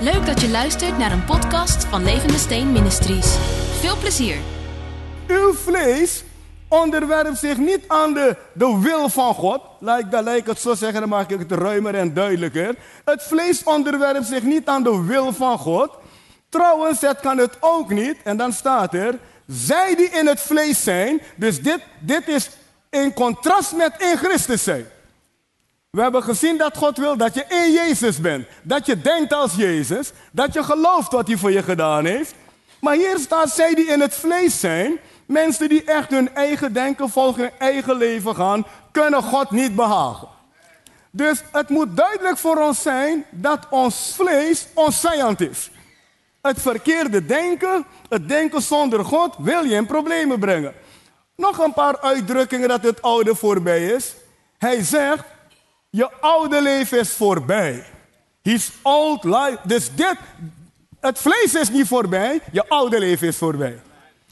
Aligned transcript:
Leuk 0.00 0.26
dat 0.26 0.40
je 0.40 0.48
luistert 0.48 0.98
naar 0.98 1.12
een 1.12 1.24
podcast 1.24 1.84
van 1.84 2.04
Levende 2.04 2.38
Steen 2.38 2.72
Ministries. 2.72 3.36
Veel 3.80 3.96
plezier. 3.96 4.36
Uw 5.26 5.52
vlees 5.52 6.24
onderwerpt 6.68 7.38
zich 7.38 7.56
niet 7.56 7.84
aan 7.86 8.14
de, 8.14 8.36
de 8.52 8.78
wil 8.82 9.08
van 9.08 9.34
God. 9.34 9.60
Ik, 9.80 10.06
laat 10.10 10.28
ik 10.28 10.46
het 10.46 10.60
zo 10.60 10.74
zeggen, 10.74 11.00
dan 11.00 11.08
maak 11.08 11.30
ik 11.30 11.38
het 11.38 11.52
ruimer 11.52 11.94
en 11.94 12.14
duidelijker. 12.14 12.76
Het 13.04 13.22
vlees 13.22 13.64
onderwerpt 13.64 14.26
zich 14.26 14.42
niet 14.42 14.66
aan 14.66 14.82
de 14.82 15.04
wil 15.04 15.32
van 15.32 15.58
God. 15.58 15.90
Trouwens, 16.48 17.00
het 17.00 17.20
kan 17.20 17.38
het 17.38 17.56
ook 17.60 17.90
niet. 17.90 18.16
En 18.24 18.36
dan 18.36 18.52
staat 18.52 18.94
er, 18.94 19.18
zij 19.46 19.94
die 19.94 20.10
in 20.10 20.26
het 20.26 20.40
vlees 20.40 20.82
zijn. 20.82 21.20
Dus 21.36 21.62
dit, 21.62 21.80
dit 22.00 22.28
is 22.28 22.50
in 22.90 23.14
contrast 23.14 23.76
met 23.76 23.92
in 23.98 24.16
Christus 24.16 24.62
zijn. 24.62 24.86
We 25.96 26.02
hebben 26.02 26.22
gezien 26.22 26.56
dat 26.56 26.76
God 26.76 26.96
wil 26.96 27.16
dat 27.16 27.34
je 27.34 27.44
in 27.48 27.72
Jezus 27.72 28.20
bent. 28.20 28.46
Dat 28.62 28.86
je 28.86 29.00
denkt 29.00 29.32
als 29.32 29.54
Jezus. 29.54 30.12
Dat 30.32 30.52
je 30.52 30.62
gelooft 30.62 31.12
wat 31.12 31.26
hij 31.26 31.36
voor 31.36 31.52
je 31.52 31.62
gedaan 31.62 32.04
heeft. 32.04 32.34
Maar 32.80 32.94
hier 32.94 33.18
staat 33.18 33.50
zij 33.50 33.74
die 33.74 33.86
in 33.86 34.00
het 34.00 34.14
vlees 34.14 34.60
zijn. 34.60 34.98
Mensen 35.26 35.68
die 35.68 35.84
echt 35.84 36.10
hun 36.10 36.34
eigen 36.34 36.72
denken, 36.72 37.08
volgen 37.08 37.42
hun 37.42 37.52
eigen 37.58 37.96
leven 37.96 38.34
gaan, 38.34 38.66
kunnen 38.90 39.22
God 39.22 39.50
niet 39.50 39.74
behagen. 39.74 40.28
Dus 41.10 41.42
het 41.52 41.68
moet 41.68 41.96
duidelijk 41.96 42.38
voor 42.38 42.56
ons 42.56 42.82
zijn 42.82 43.24
dat 43.30 43.66
ons 43.70 44.12
vlees 44.16 44.66
ons 44.74 45.00
vijand 45.00 45.40
is. 45.40 45.70
Het 46.42 46.60
verkeerde 46.60 47.26
denken, 47.26 47.86
het 48.08 48.28
denken 48.28 48.62
zonder 48.62 49.04
God, 49.04 49.34
wil 49.38 49.62
je 49.62 49.74
in 49.74 49.86
problemen 49.86 50.38
brengen. 50.38 50.74
Nog 51.36 51.58
een 51.58 51.72
paar 51.72 52.00
uitdrukkingen 52.00 52.68
dat 52.68 52.82
het 52.82 53.02
oude 53.02 53.34
voorbij 53.34 53.86
is. 53.86 54.14
Hij 54.58 54.82
zegt, 54.82 55.24
je 55.90 56.10
oude 56.20 56.62
leven 56.62 56.98
is 56.98 57.12
voorbij. 57.12 57.84
His 58.42 58.72
old 58.82 59.24
life. 59.24 59.58
Dus 59.62 59.90
dit, 59.94 60.16
het 61.00 61.18
vlees 61.18 61.54
is 61.54 61.70
niet 61.70 61.86
voorbij, 61.86 62.40
je 62.52 62.68
oude 62.68 62.98
leven 62.98 63.26
is 63.26 63.36
voorbij. 63.36 63.80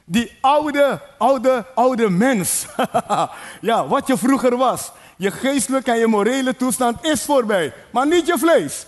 Die 0.05 0.37
oude, 0.41 1.01
oude, 1.19 1.65
oude 1.75 2.11
mens. 2.11 2.67
ja, 3.61 3.87
wat 3.87 4.07
je 4.07 4.19
vroeger 4.19 4.57
was. 4.57 4.93
Je 5.17 5.31
geestelijke 5.31 5.91
en 5.91 5.99
je 5.99 6.07
morele 6.07 6.57
toestand 6.57 7.05
is 7.05 7.23
voorbij. 7.23 7.73
Maar 7.91 8.07
niet 8.07 8.27
je 8.27 8.39
vlees. 8.39 8.87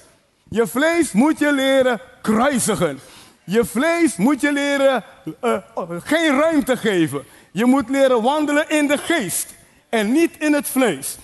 Je 0.49 0.67
vlees 0.67 1.12
moet 1.12 1.39
je 1.39 1.53
leren 1.53 2.01
kruisigen. 2.23 3.01
Je 3.45 3.65
vlees 3.65 4.17
moet 4.17 4.41
je 4.41 4.53
leren 4.53 5.05
uh, 5.43 5.59
geen 6.03 6.41
ruimte 6.41 6.77
geven. 6.77 7.25
Je 7.51 7.65
moet 7.65 7.89
leren 7.89 8.23
wandelen 8.23 8.71
in 8.71 8.87
de 8.87 8.99
geest 8.99 9.55
en 9.89 10.12
niet 10.12 10.39
in 10.39 10.53
het 10.53 10.69
vlees. 10.69 11.17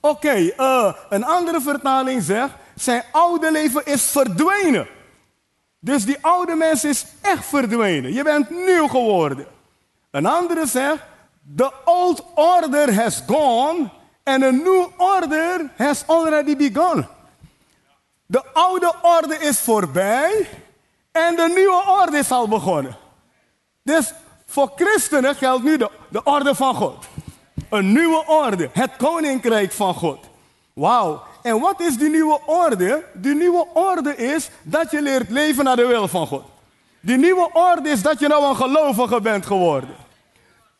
Oké, 0.00 0.34
uh, 0.34 0.94
een 1.08 1.24
andere 1.24 1.60
vertaling 1.60 2.22
zegt: 2.22 2.52
zijn 2.74 3.04
oude 3.12 3.52
leven 3.52 3.86
is 3.86 4.02
verdwenen. 4.02 4.86
Dus 5.78 6.04
die 6.04 6.18
oude 6.20 6.54
mens 6.54 6.84
is 6.84 7.04
echt 7.20 7.46
verdwenen. 7.46 8.12
Je 8.12 8.22
bent 8.22 8.50
nieuw 8.50 8.86
geworden. 8.86 9.46
Een 10.10 10.26
andere 10.26 10.66
zegt: 10.66 11.02
the 11.56 11.72
old 11.84 12.24
order 12.34 12.94
has 12.94 13.22
gone 13.26 13.90
and 14.24 14.42
a 14.42 14.50
new 14.50 14.86
order 14.96 15.70
has 15.76 16.04
already 16.06 16.56
begun. 16.56 17.06
De 18.26 18.44
oude 18.52 18.94
orde 19.02 19.38
is 19.38 19.58
voorbij 19.58 20.48
en 21.12 21.36
de 21.36 21.52
nieuwe 21.54 21.82
orde 22.00 22.18
is 22.18 22.30
al 22.30 22.48
begonnen. 22.48 22.96
Dus 23.82 24.12
voor 24.46 24.72
christenen 24.76 25.34
geldt 25.34 25.64
nu 25.64 25.76
de 26.08 26.22
orde 26.24 26.54
van 26.54 26.74
God. 26.74 27.06
Een 27.68 27.92
nieuwe 27.92 28.24
orde, 28.26 28.70
het 28.72 28.90
koninkrijk 28.96 29.72
van 29.72 29.94
God. 29.94 30.18
Wauw. 30.72 31.22
En 31.42 31.60
wat 31.60 31.80
is 31.80 31.96
die 31.96 32.10
nieuwe 32.10 32.40
orde? 32.46 33.04
Die 33.14 33.34
nieuwe 33.34 33.66
orde 33.74 34.16
is 34.16 34.50
dat 34.62 34.90
je 34.90 35.02
leert 35.02 35.30
leven 35.30 35.64
naar 35.64 35.76
de 35.76 35.86
wil 35.86 36.08
van 36.08 36.26
God. 36.26 36.44
Die 37.00 37.16
nieuwe 37.16 37.50
orde 37.52 37.88
is 37.88 38.02
dat 38.02 38.20
je 38.20 38.28
nou 38.28 38.44
een 38.44 38.56
gelovige 38.56 39.20
bent 39.20 39.46
geworden. 39.46 39.94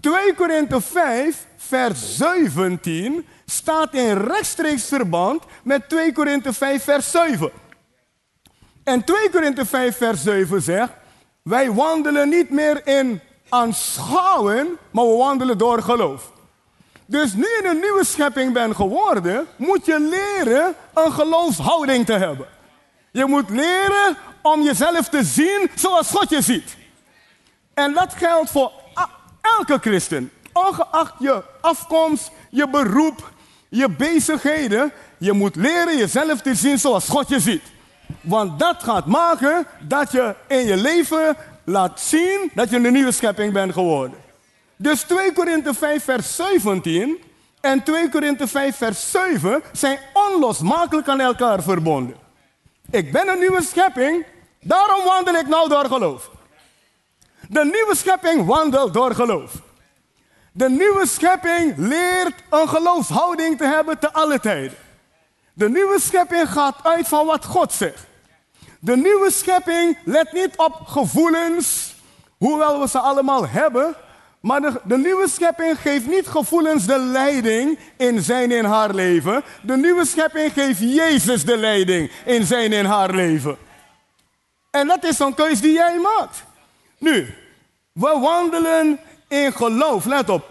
2 0.00 0.34
Korinthe 0.34 0.80
5, 0.80 1.46
vers 1.56 2.16
17 2.16 3.26
staat 3.46 3.94
in 3.94 4.16
rechtstreeks 4.16 4.84
verband 4.84 5.42
met 5.62 5.88
2 5.88 6.12
Korinthe 6.12 6.52
5, 6.52 6.84
vers 6.84 7.10
7. 7.10 7.50
En 8.84 9.04
2 9.04 9.30
Korinthe 9.30 9.66
5, 9.66 9.96
vers 9.96 10.22
7 10.22 10.62
zegt: 10.62 10.92
Wij 11.42 11.72
wandelen 11.72 12.28
niet 12.28 12.50
meer 12.50 12.86
in 12.86 13.20
aanschouwen, 13.48 14.78
maar 14.90 15.06
we 15.06 15.16
wandelen 15.16 15.58
door 15.58 15.82
geloof. 15.82 16.32
Dus 17.10 17.34
nu 17.34 17.42
je 17.42 17.68
een 17.68 17.80
nieuwe 17.80 18.04
schepping 18.04 18.52
bent 18.52 18.76
geworden, 18.76 19.46
moet 19.56 19.86
je 19.86 20.00
leren 20.00 20.74
een 20.94 21.12
geloofshouding 21.12 22.06
te 22.06 22.12
hebben. 22.12 22.46
Je 23.10 23.24
moet 23.24 23.50
leren 23.50 24.16
om 24.42 24.62
jezelf 24.62 25.08
te 25.08 25.24
zien 25.24 25.70
zoals 25.74 26.10
God 26.10 26.30
je 26.30 26.42
ziet. 26.42 26.76
En 27.74 27.92
dat 27.92 28.14
geldt 28.14 28.50
voor 28.50 28.72
elke 29.58 29.78
christen. 29.80 30.30
Ongeacht 30.52 31.14
je 31.18 31.42
afkomst, 31.60 32.30
je 32.50 32.68
beroep, 32.68 33.30
je 33.68 33.88
bezigheden. 33.88 34.92
Je 35.18 35.32
moet 35.32 35.56
leren 35.56 35.96
jezelf 35.96 36.40
te 36.40 36.54
zien 36.54 36.78
zoals 36.78 37.08
God 37.08 37.28
je 37.28 37.40
ziet. 37.40 37.64
Want 38.20 38.58
dat 38.58 38.82
gaat 38.82 39.06
maken 39.06 39.66
dat 39.80 40.12
je 40.12 40.34
in 40.48 40.64
je 40.66 40.76
leven 40.76 41.36
laat 41.64 42.00
zien 42.00 42.50
dat 42.54 42.70
je 42.70 42.76
een 42.76 42.92
nieuwe 42.92 43.12
schepping 43.12 43.52
bent 43.52 43.72
geworden. 43.72 44.29
Dus 44.82 45.02
2 45.02 45.32
Korinthe 45.32 45.74
5 45.74 46.04
vers 46.04 46.36
17 46.36 47.22
en 47.60 47.82
2 47.82 48.08
Korinthe 48.08 48.48
5 48.48 48.76
vers 48.76 49.10
7 49.10 49.62
zijn 49.72 49.98
onlosmakelijk 50.12 51.08
aan 51.08 51.20
elkaar 51.20 51.62
verbonden. 51.62 52.16
Ik 52.90 53.12
ben 53.12 53.28
een 53.28 53.38
nieuwe 53.38 53.62
schepping, 53.62 54.26
daarom 54.60 55.04
wandel 55.04 55.34
ik 55.34 55.46
nou 55.46 55.68
door 55.68 55.84
geloof. 55.84 56.30
De 57.48 57.64
nieuwe 57.64 57.96
schepping 57.96 58.46
wandelt 58.46 58.94
door 58.94 59.14
geloof. 59.14 59.52
De 60.52 60.70
nieuwe 60.70 61.06
schepping 61.06 61.74
leert 61.76 62.34
een 62.50 62.68
geloofshouding 62.68 63.58
te 63.58 63.64
hebben 63.64 63.98
te 63.98 64.12
alle 64.12 64.40
tijden. 64.40 64.78
De 65.52 65.68
nieuwe 65.68 66.00
schepping 66.00 66.48
gaat 66.48 66.76
uit 66.82 67.08
van 67.08 67.26
wat 67.26 67.44
God 67.44 67.72
zegt. 67.72 68.06
De 68.78 68.96
nieuwe 68.96 69.30
schepping 69.30 69.98
let 70.04 70.32
niet 70.32 70.56
op 70.56 70.80
gevoelens, 70.86 71.94
hoewel 72.38 72.80
we 72.80 72.88
ze 72.88 72.98
allemaal 72.98 73.48
hebben, 73.48 73.96
maar 74.40 74.60
de, 74.84 74.98
nieuwe 74.98 75.28
schepping 75.28 75.80
geeft 75.80 76.06
niet 76.06 76.26
gevoelens 76.26 76.86
de 76.86 76.98
leiding 76.98 77.78
in 77.96 78.20
zijn 78.20 78.52
en 78.52 78.64
haar 78.64 78.94
leven. 78.94 79.42
De 79.62 79.76
nieuwe 79.76 80.06
schepping 80.06 80.52
geeft 80.52 80.80
Jezus 80.80 81.44
de 81.44 81.56
leiding 81.56 82.10
in 82.24 82.44
zijn 82.44 82.72
en 82.72 82.84
haar 82.84 83.14
leven. 83.14 83.56
En 84.70 84.86
dat 84.86 85.04
is 85.04 85.16
zo'n 85.16 85.34
keus 85.34 85.60
die 85.60 85.72
jij 85.72 85.98
maakt. 85.98 86.44
Nu, 86.98 87.34
we 87.92 88.18
wandelen 88.20 88.98
in 89.28 89.52
geloof. 89.52 90.04
Let 90.04 90.28
op, 90.28 90.44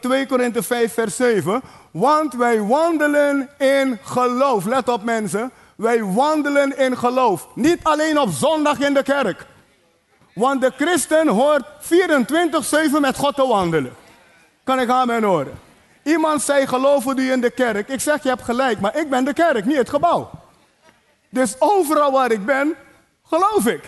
2 0.00 0.26
Korinthe 0.26 0.62
5 0.62 0.92
vers 0.92 1.16
7. 1.16 1.62
Want 1.90 2.34
wij 2.34 2.60
wandelen 2.60 3.48
in 3.58 3.98
geloof. 4.02 4.64
Let 4.64 4.88
op 4.88 5.02
mensen. 5.02 5.50
Wij 5.76 6.04
wandelen 6.04 6.78
in 6.78 6.98
geloof. 6.98 7.48
Niet 7.54 7.78
alleen 7.82 8.18
op 8.18 8.30
zondag 8.30 8.80
in 8.80 8.94
de 8.94 9.02
kerk. 9.02 9.46
Want 10.38 10.60
de 10.60 10.72
christen 10.76 11.28
hoort 11.28 11.64
24-7 11.82 13.00
met 13.00 13.16
God 13.16 13.34
te 13.34 13.46
wandelen. 13.46 13.96
Kan 14.64 14.80
ik 14.80 14.88
aan 14.88 15.06
mijn 15.06 15.22
horen? 15.22 15.58
Iemand 16.02 16.42
zei, 16.42 16.66
geloven 16.66 17.18
u 17.18 17.32
in 17.32 17.40
de 17.40 17.50
kerk? 17.50 17.88
Ik 17.88 18.00
zeg, 18.00 18.22
je 18.22 18.28
hebt 18.28 18.42
gelijk, 18.42 18.80
maar 18.80 18.96
ik 18.96 19.10
ben 19.10 19.24
de 19.24 19.32
kerk, 19.32 19.64
niet 19.64 19.76
het 19.76 19.88
gebouw. 19.88 20.30
Dus 21.28 21.56
overal 21.58 22.12
waar 22.12 22.30
ik 22.30 22.46
ben, 22.46 22.74
geloof 23.26 23.66
ik. 23.66 23.84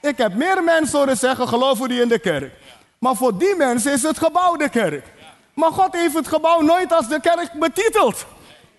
Ik 0.00 0.16
heb 0.18 0.34
meer 0.34 0.64
mensen 0.64 0.98
horen 0.98 1.16
zeggen, 1.16 1.48
geloven 1.48 1.90
u 1.90 2.00
in 2.00 2.08
de 2.08 2.18
kerk? 2.18 2.52
Maar 2.98 3.16
voor 3.16 3.38
die 3.38 3.56
mensen 3.56 3.92
is 3.92 4.02
het 4.02 4.18
gebouw 4.18 4.56
de 4.56 4.68
kerk. 4.68 5.06
Maar 5.54 5.72
God 5.72 5.92
heeft 5.92 6.14
het 6.14 6.28
gebouw 6.28 6.60
nooit 6.60 6.92
als 6.92 7.08
de 7.08 7.20
kerk 7.20 7.52
betiteld. 7.52 8.26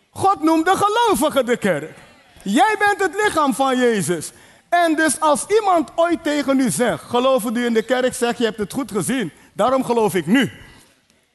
God 0.10 0.44
noemt 0.44 0.66
de 0.66 0.76
gelovigen 0.76 1.46
de 1.46 1.58
kerk. 1.58 1.98
Jij 2.42 2.76
bent 2.80 3.02
het 3.02 3.24
lichaam 3.24 3.54
van 3.54 3.78
Jezus. 3.78 4.32
En 4.74 4.96
dus 4.96 5.20
als 5.20 5.46
iemand 5.48 5.90
ooit 5.96 6.24
tegen 6.24 6.60
u 6.60 6.70
zegt, 6.70 7.04
geloven 7.04 7.56
u 7.56 7.66
in 7.66 7.74
de 7.74 7.84
kerk, 7.84 8.14
zeg 8.14 8.38
je 8.38 8.44
hebt 8.44 8.58
het 8.58 8.74
goed 8.74 8.92
gezien. 8.92 9.32
Daarom 9.54 9.84
geloof 9.84 10.16
ik 10.16 10.26
nu. 10.26 10.52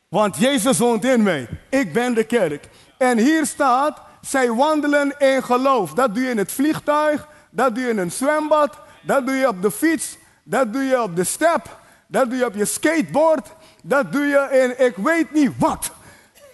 Want 0.09 0.37
Jezus 0.37 0.79
woont 0.79 1.05
in 1.05 1.23
mij. 1.23 1.49
Ik 1.69 1.93
ben 1.93 2.15
de 2.15 2.25
kerk. 2.25 2.69
En 2.97 3.19
hier 3.19 3.47
staat, 3.47 4.01
zij 4.21 4.53
wandelen 4.53 5.15
in 5.19 5.43
geloof. 5.43 5.95
Dat 5.95 6.15
doe 6.15 6.25
je 6.25 6.31
in 6.31 6.39
het 6.39 6.53
vliegtuig, 6.53 7.29
dat 7.51 7.75
doe 7.75 7.85
je 7.85 7.91
in 7.91 7.99
een 7.99 8.13
zwembad, 8.13 8.79
dat 9.03 9.27
doe 9.27 9.35
je 9.35 9.49
op 9.49 9.63
de 9.63 9.71
fiets, 9.71 10.17
dat 10.43 10.73
doe 10.73 10.83
je 10.83 11.03
op 11.03 11.17
de 11.17 11.25
step, 11.25 11.79
dat 12.07 12.31
doe 12.31 12.39
je 12.39 12.47
op 12.47 12.55
je 12.55 12.65
skateboard, 12.65 13.49
dat 13.83 14.13
doe 14.13 14.25
je 14.25 14.49
in 14.63 14.87
ik 14.87 14.97
weet 14.97 15.33
niet 15.33 15.53
wat. 15.59 15.91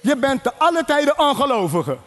Je 0.01 0.17
bent 0.17 0.43
te 0.43 0.55
alle 0.55 0.85
tijden 0.85 1.19
ongelovige. 1.19 1.99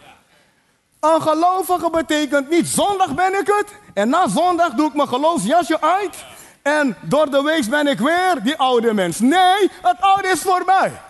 Een 0.99 1.21
gelovige 1.21 1.89
betekent 1.89 2.49
niet 2.49 2.67
zondag 2.67 3.15
ben 3.15 3.39
ik 3.39 3.47
het 3.47 3.73
en 3.93 4.09
na 4.09 4.27
zondag 4.27 4.73
doe 4.73 4.87
ik 4.87 4.93
mijn 4.93 5.07
geloofsjasje 5.07 5.81
uit 5.81 6.15
en 6.61 6.97
door 7.01 7.29
de 7.29 7.41
week 7.41 7.69
ben 7.69 7.87
ik 7.87 7.99
weer 7.99 8.39
die 8.43 8.57
oude 8.57 8.93
mens. 8.93 9.19
Nee, 9.19 9.69
het 9.81 9.95
oude 9.99 10.27
is 10.27 10.41
voorbij. 10.41 11.01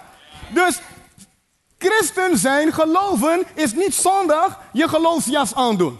Dus 0.50 0.82
christen 1.78 2.38
zijn, 2.38 2.74
geloven, 2.74 3.46
is 3.54 3.74
niet 3.74 3.96
zondag 3.96 4.60
je 4.72 4.88
geloofsjas 4.88 5.56
aandoen. 5.56 6.00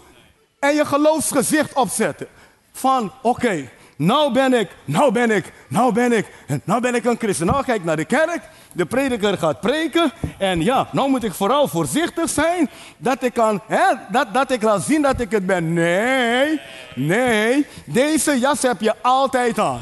En 0.60 0.74
je 0.74 0.84
geloofsgezicht 0.84 1.72
opzetten. 1.72 2.28
Van 2.72 3.12
oké, 3.22 3.70
nou 3.98 4.32
ben 4.32 4.54
ik, 4.54 4.70
nou 4.84 5.12
ben 5.12 5.30
ik, 5.30 5.52
nou 5.68 5.92
ben 5.92 6.12
ik, 6.12 6.26
nou 6.64 6.80
ben 6.80 6.94
ik 6.94 7.04
een 7.04 7.18
christen. 7.18 7.46
Nou 7.46 7.64
ga 7.64 7.72
ik 7.72 7.84
naar 7.84 7.96
de 7.96 8.04
kerk, 8.04 8.40
de 8.72 8.86
prediker 8.86 9.38
gaat 9.38 9.60
preken. 9.60 10.12
En 10.38 10.62
ja, 10.62 10.88
nou 10.92 11.10
moet 11.10 11.24
ik 11.24 11.34
vooral 11.34 11.68
voorzichtig 11.68 12.30
zijn 12.30 12.70
dat 12.96 13.22
ik, 13.22 13.32
kan, 13.32 13.60
hè, 13.66 13.94
dat, 14.10 14.34
dat 14.34 14.50
ik 14.50 14.62
laat 14.62 14.82
zien 14.82 15.02
dat 15.02 15.20
ik 15.20 15.30
het 15.30 15.46
ben. 15.46 15.72
Nee, 15.72 16.60
nee, 16.94 17.66
deze 17.84 18.38
jas 18.38 18.62
heb 18.62 18.80
je 18.80 18.94
altijd 19.02 19.58
aan. 19.58 19.80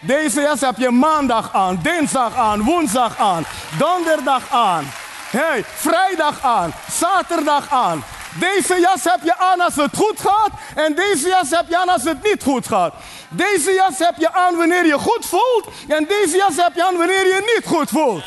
Deze 0.00 0.40
jas 0.40 0.60
heb 0.60 0.76
je 0.76 0.90
maandag 0.90 1.52
aan, 1.52 1.78
dinsdag 1.82 2.36
aan, 2.36 2.62
woensdag 2.62 3.18
aan, 3.18 3.44
donderdag 3.78 4.42
aan, 4.50 4.84
hey, 5.30 5.64
vrijdag 5.64 6.42
aan, 6.42 6.72
zaterdag 6.90 7.70
aan. 7.70 8.02
Deze 8.38 8.80
jas 8.80 9.04
heb 9.04 9.20
je 9.22 9.36
aan 9.38 9.60
als 9.60 9.76
het 9.76 9.96
goed 9.96 10.20
gaat 10.20 10.50
en 10.74 10.94
deze 10.94 11.28
jas 11.28 11.50
heb 11.50 11.68
je 11.68 11.76
aan 11.76 11.88
als 11.88 12.02
het 12.02 12.22
niet 12.22 12.42
goed 12.42 12.66
gaat. 12.66 12.94
Deze 13.28 13.72
jas 13.72 13.98
heb 13.98 14.14
je 14.18 14.32
aan 14.32 14.56
wanneer 14.56 14.86
je 14.86 14.98
goed 14.98 15.26
voelt 15.26 15.68
en 15.88 16.04
deze 16.04 16.36
jas 16.36 16.56
heb 16.56 16.74
je 16.74 16.84
aan 16.84 16.96
wanneer 16.96 17.26
je 17.26 17.54
niet 17.56 17.66
goed 17.66 17.88
voelt. 17.88 18.24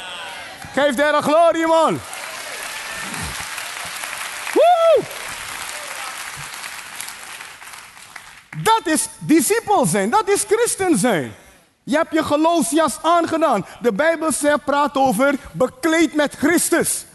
Geef 0.73 0.95
de 0.95 1.17
glorie, 1.21 1.67
man. 1.67 2.00
Dat 8.63 8.81
is 8.83 9.07
discipel 9.19 9.85
zijn, 9.85 10.09
dat 10.09 10.29
is 10.29 10.44
christen 10.50 10.97
zijn. 10.97 11.35
Je 11.83 11.95
hebt 11.95 12.13
je 12.13 12.23
geloofsjas 12.23 12.97
aangedaan. 13.01 13.65
De 13.81 13.94
Bijbel 13.94 14.29
praat 14.65 14.95
over 14.97 15.35
bekleed 15.51 16.13
met 16.13 16.35
Christus. 16.35 17.06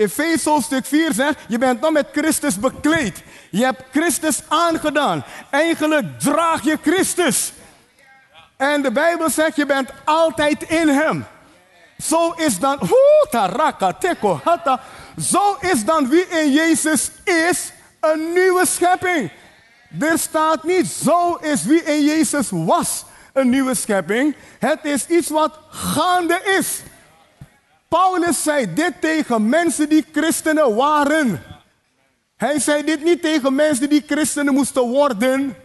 Efeze 0.00 0.58
stuk 0.62 0.86
4 0.86 1.12
zegt, 1.12 1.38
je 1.48 1.58
bent 1.58 1.82
dan 1.82 1.92
met 1.92 2.06
Christus 2.12 2.58
bekleed. 2.58 3.22
Je 3.50 3.64
hebt 3.64 3.82
Christus 3.90 4.40
aangedaan. 4.48 5.24
Eigenlijk 5.50 6.20
draag 6.20 6.64
je 6.64 6.78
Christus. 6.82 7.52
En 8.56 8.82
de 8.82 8.90
Bijbel 8.90 9.30
zegt, 9.30 9.56
je 9.56 9.66
bent 9.66 9.90
altijd 10.04 10.62
in 10.62 10.88
hem. 10.88 11.26
Zo 11.98 12.30
is 12.30 12.58
dan, 12.58 12.78
taraka, 13.30 13.92
teko, 13.92 14.40
hata. 14.44 14.80
Zo 15.20 15.56
is 15.60 15.84
dan 15.84 16.08
wie 16.08 16.28
in 16.28 16.52
Jezus 16.52 17.10
is, 17.24 17.72
een 18.00 18.32
nieuwe 18.32 18.66
schepping. 18.66 19.30
Er 20.00 20.18
staat 20.18 20.64
niet, 20.64 20.86
zo 20.86 21.34
is 21.34 21.64
wie 21.64 21.82
in 21.82 22.04
Jezus 22.04 22.48
was, 22.50 23.04
een 23.32 23.48
nieuwe 23.50 23.74
schepping. 23.74 24.36
Het 24.58 24.78
is 24.82 25.06
iets 25.06 25.28
wat 25.28 25.58
gaande 25.70 26.40
is. 26.58 26.80
Paulus 27.90 28.42
zei 28.42 28.74
dit 28.74 28.92
tegen 29.00 29.48
mensen 29.48 29.88
die 29.88 30.04
christenen 30.12 30.74
waren. 30.74 31.42
Hij 32.36 32.58
zei 32.58 32.84
dit 32.84 33.04
niet 33.04 33.22
tegen 33.22 33.54
mensen 33.54 33.88
die 33.88 34.04
christenen 34.06 34.54
moesten 34.54 34.82
worden. 34.82 35.56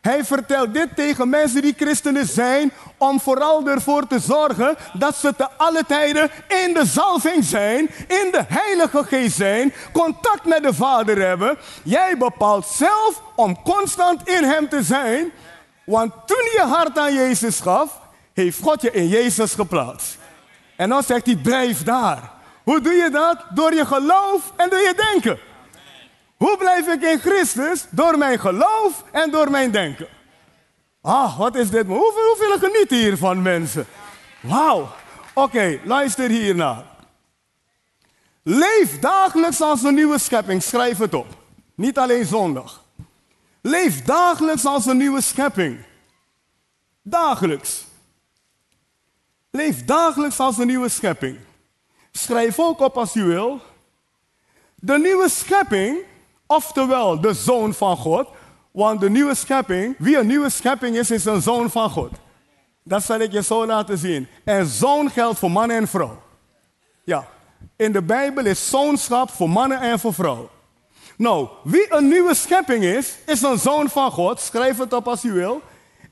Hij 0.00 0.24
vertelt 0.24 0.74
dit 0.74 0.96
tegen 0.96 1.28
mensen 1.28 1.62
die 1.62 1.74
christenen 1.76 2.26
zijn, 2.26 2.72
om 2.96 3.20
vooral 3.20 3.68
ervoor 3.68 4.06
te 4.06 4.18
zorgen 4.18 4.76
dat 4.92 5.16
ze 5.16 5.34
te 5.36 5.50
alle 5.50 5.84
tijden 5.86 6.30
in 6.48 6.74
de 6.74 6.86
zalving 6.86 7.44
zijn, 7.44 7.90
in 8.08 8.28
de 8.32 8.44
Heilige 8.48 9.04
Geest 9.04 9.36
zijn, 9.36 9.72
contact 9.92 10.44
met 10.44 10.62
de 10.62 10.74
Vader 10.74 11.26
hebben. 11.26 11.58
Jij 11.82 12.16
bepaalt 12.18 12.66
zelf 12.66 13.22
om 13.36 13.62
constant 13.62 14.28
in 14.28 14.44
Hem 14.44 14.68
te 14.68 14.82
zijn, 14.82 15.32
want 15.84 16.12
toen 16.26 16.48
je 16.52 16.64
hart 16.68 16.98
aan 16.98 17.14
Jezus 17.14 17.60
gaf, 17.60 18.00
heeft 18.32 18.58
God 18.62 18.82
je 18.82 18.90
in 18.90 19.08
Jezus 19.08 19.54
geplaatst. 19.54 20.20
En 20.76 20.88
dan 20.88 21.02
zegt 21.02 21.26
hij, 21.26 21.36
blijf 21.36 21.82
daar. 21.82 22.30
Hoe 22.62 22.80
doe 22.80 22.92
je 22.92 23.10
dat? 23.10 23.44
Door 23.54 23.74
je 23.74 23.86
geloof 23.86 24.52
en 24.56 24.70
door 24.70 24.78
je 24.78 25.10
denken. 25.10 25.38
Hoe 26.36 26.56
blijf 26.56 26.86
ik 26.86 27.02
in 27.02 27.18
Christus? 27.18 27.86
Door 27.90 28.18
mijn 28.18 28.38
geloof 28.38 29.04
en 29.10 29.30
door 29.30 29.50
mijn 29.50 29.70
denken. 29.70 30.08
Ah, 31.00 31.38
wat 31.38 31.54
is 31.54 31.70
dit? 31.70 31.86
Hoeveel, 31.86 32.26
hoeveel 32.26 32.58
genieten 32.58 32.96
hiervan, 32.96 33.42
mensen? 33.42 33.86
Wauw. 34.40 34.88
Oké, 35.34 35.78
luister 35.84 36.28
hiernaar. 36.28 36.84
Leef 38.42 38.98
dagelijks 38.98 39.60
als 39.60 39.82
een 39.82 39.94
nieuwe 39.94 40.18
schepping. 40.18 40.62
Schrijf 40.62 40.98
het 40.98 41.14
op. 41.14 41.26
Niet 41.74 41.98
alleen 41.98 42.24
zondag. 42.26 42.82
Leef 43.60 44.02
dagelijks 44.02 44.64
als 44.64 44.86
een 44.86 44.96
nieuwe 44.96 45.20
schepping. 45.20 45.84
Dagelijks. 47.02 47.84
Leef 49.54 49.84
dagelijks 49.84 50.38
als 50.38 50.58
een 50.58 50.66
nieuwe 50.66 50.88
schepping. 50.88 51.38
Schrijf 52.12 52.58
ook 52.58 52.80
op 52.80 52.96
als 52.96 53.14
u 53.14 53.24
wil. 53.24 53.60
De 54.74 54.98
nieuwe 54.98 55.28
schepping, 55.28 55.98
oftewel 56.46 57.20
de 57.20 57.34
zoon 57.34 57.74
van 57.74 57.96
God. 57.96 58.28
Want 58.70 59.00
de 59.00 59.10
nieuwe 59.10 59.34
schepping, 59.34 59.94
wie 59.98 60.18
een 60.18 60.26
nieuwe 60.26 60.50
schepping 60.50 60.96
is, 60.96 61.10
is 61.10 61.24
een 61.24 61.42
zoon 61.42 61.70
van 61.70 61.90
God. 61.90 62.10
Dat 62.82 63.02
zal 63.02 63.18
ik 63.18 63.32
je 63.32 63.42
zo 63.42 63.66
laten 63.66 63.98
zien. 63.98 64.28
En 64.44 64.66
zoon 64.66 65.10
geldt 65.10 65.38
voor 65.38 65.50
man 65.50 65.70
en 65.70 65.88
vrouw. 65.88 66.22
Ja, 67.04 67.28
in 67.76 67.92
de 67.92 68.02
Bijbel 68.02 68.46
is 68.46 68.70
zoonschap 68.70 69.30
voor 69.30 69.50
mannen 69.50 69.80
en 69.80 69.98
voor 69.98 70.14
vrouwen. 70.14 70.48
Nou, 71.16 71.48
wie 71.64 71.94
een 71.94 72.08
nieuwe 72.08 72.34
schepping 72.34 72.84
is, 72.84 73.16
is 73.26 73.42
een 73.42 73.58
zoon 73.58 73.88
van 73.88 74.10
God. 74.10 74.40
Schrijf 74.40 74.78
het 74.78 74.92
op 74.92 75.08
als 75.08 75.24
u 75.24 75.32
wil 75.32 75.62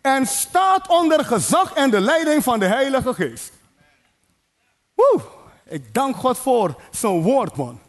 en 0.01 0.27
staat 0.27 0.89
onder 0.89 1.25
gezag 1.25 1.73
en 1.73 1.91
de 1.91 2.01
leiding 2.01 2.43
van 2.43 2.59
de 2.59 2.67
Heilige 2.67 3.15
Geest. 3.15 3.53
Woe, 4.95 5.21
ik 5.69 5.95
dank 5.95 6.17
God 6.17 6.39
voor 6.39 6.75
zijn 6.91 7.23
woord, 7.23 7.57
man. 7.57 7.81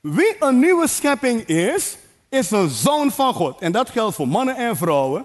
Wie 0.00 0.36
een 0.38 0.58
nieuwe 0.58 0.88
schepping 0.88 1.46
is, 1.46 1.96
is 2.28 2.50
een 2.50 2.68
zoon 2.68 3.10
van 3.10 3.34
God. 3.34 3.60
En 3.60 3.72
dat 3.72 3.90
geldt 3.90 4.14
voor 4.14 4.28
mannen 4.28 4.56
en 4.56 4.76
vrouwen. 4.76 5.24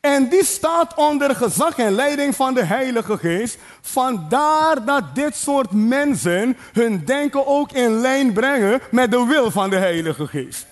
En 0.00 0.28
die 0.28 0.44
staat 0.44 0.94
onder 0.94 1.36
gezag 1.36 1.78
en 1.78 1.92
leiding 1.92 2.36
van 2.36 2.54
de 2.54 2.64
Heilige 2.64 3.18
Geest. 3.18 3.58
Vandaar 3.80 4.84
dat 4.84 5.14
dit 5.14 5.36
soort 5.36 5.70
mensen 5.70 6.56
hun 6.72 7.04
denken 7.04 7.46
ook 7.46 7.72
in 7.72 8.00
lijn 8.00 8.32
brengen 8.32 8.80
met 8.90 9.10
de 9.10 9.24
wil 9.24 9.50
van 9.50 9.70
de 9.70 9.76
Heilige 9.76 10.26
Geest. 10.26 10.66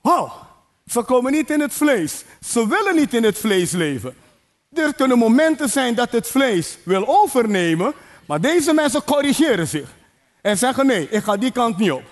Wow. 0.00 0.43
Ze 0.86 1.02
komen 1.02 1.32
niet 1.32 1.50
in 1.50 1.60
het 1.60 1.72
vlees. 1.72 2.24
Ze 2.40 2.68
willen 2.68 2.94
niet 2.94 3.14
in 3.14 3.24
het 3.24 3.38
vlees 3.38 3.70
leven. 3.70 4.14
Er 4.72 4.94
kunnen 4.94 5.18
momenten 5.18 5.68
zijn 5.68 5.94
dat 5.94 6.12
het 6.12 6.26
vlees 6.26 6.78
wil 6.84 7.08
overnemen, 7.22 7.92
maar 8.26 8.40
deze 8.40 8.72
mensen 8.72 9.04
corrigeren 9.04 9.68
zich. 9.68 9.88
En 10.42 10.58
zeggen 10.58 10.86
nee, 10.86 11.08
ik 11.10 11.22
ga 11.22 11.36
die 11.36 11.52
kant 11.52 11.78
niet 11.78 11.92
op. 11.92 12.02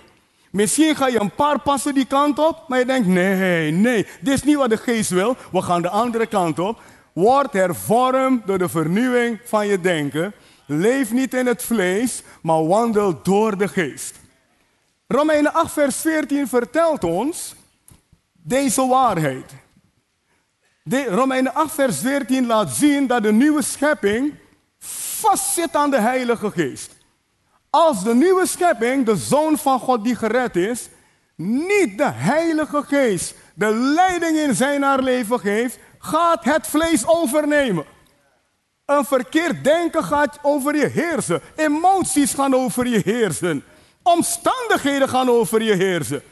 Misschien 0.50 0.96
ga 0.96 1.06
je 1.06 1.20
een 1.20 1.34
paar 1.34 1.60
passen 1.60 1.94
die 1.94 2.06
kant 2.06 2.38
op, 2.38 2.64
maar 2.68 2.78
je 2.78 2.84
denkt 2.84 3.06
nee, 3.06 3.70
nee, 3.70 4.06
dit 4.20 4.34
is 4.34 4.42
niet 4.42 4.56
wat 4.56 4.70
de 4.70 4.76
geest 4.76 5.10
wil. 5.10 5.36
We 5.52 5.62
gaan 5.62 5.82
de 5.82 5.88
andere 5.88 6.26
kant 6.26 6.58
op. 6.58 6.80
Word 7.12 7.52
hervormd 7.52 8.46
door 8.46 8.58
de 8.58 8.68
vernieuwing 8.68 9.40
van 9.44 9.66
je 9.66 9.80
denken. 9.80 10.32
Leef 10.66 11.12
niet 11.12 11.34
in 11.34 11.46
het 11.46 11.62
vlees, 11.62 12.22
maar 12.42 12.66
wandel 12.66 13.22
door 13.22 13.58
de 13.58 13.68
geest. 13.68 14.20
Romeinen 15.06 15.52
8, 15.52 15.72
vers 15.72 15.96
14 15.96 16.48
vertelt 16.48 17.04
ons 17.04 17.54
deze 18.42 18.86
waarheid. 18.86 19.52
De 20.84 21.04
Romeinen 21.04 21.54
8, 21.54 21.74
vers 21.74 21.98
14 21.98 22.46
laat 22.46 22.70
zien 22.70 23.06
dat 23.06 23.22
de 23.22 23.32
nieuwe 23.32 23.62
schepping 23.62 24.34
vastzit 25.18 25.76
aan 25.76 25.90
de 25.90 26.00
Heilige 26.00 26.50
Geest. 26.50 26.92
Als 27.70 28.04
de 28.04 28.14
nieuwe 28.14 28.46
schepping, 28.46 29.06
de 29.06 29.16
Zoon 29.16 29.58
van 29.58 29.78
God 29.78 30.04
die 30.04 30.16
gered 30.16 30.56
is, 30.56 30.88
niet 31.36 31.98
de 31.98 32.10
Heilige 32.10 32.82
Geest 32.82 33.34
de 33.54 33.74
leiding 33.74 34.38
in 34.38 34.54
zijn 34.54 34.82
haar 34.82 35.02
leven 35.02 35.40
geeft, 35.40 35.78
gaat 35.98 36.44
het 36.44 36.66
vlees 36.66 37.06
overnemen. 37.06 37.84
Een 38.86 39.04
verkeerd 39.04 39.64
denken 39.64 40.04
gaat 40.04 40.38
over 40.42 40.76
je 40.76 40.86
heersen. 40.86 41.40
Emoties 41.56 42.34
gaan 42.34 42.54
over 42.54 42.86
je 42.86 43.00
heersen. 43.04 43.64
Omstandigheden 44.02 45.08
gaan 45.08 45.28
over 45.28 45.62
je 45.62 45.74
heersen. 45.74 46.22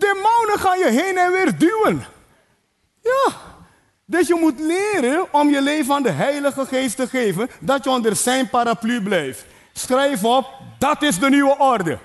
Demonen 0.00 0.58
gaan 0.58 0.78
je 0.78 0.90
heen 0.90 1.18
en 1.18 1.32
weer 1.32 1.58
duwen. 1.58 2.04
Ja. 3.02 3.32
Dus 4.04 4.28
je 4.28 4.34
moet 4.34 4.60
leren 4.60 5.32
om 5.32 5.50
je 5.50 5.62
leven 5.62 5.94
aan 5.94 6.02
de 6.02 6.10
Heilige 6.10 6.66
Geest 6.66 6.96
te 6.96 7.08
geven, 7.08 7.50
dat 7.60 7.84
je 7.84 7.90
onder 7.90 8.16
zijn 8.16 8.48
paraplu 8.48 9.02
blijft. 9.02 9.44
Schrijf 9.72 10.24
op, 10.24 10.46
dat 10.78 11.02
is 11.02 11.18
de 11.18 11.28
nieuwe 11.28 11.58
orde. 11.58 11.98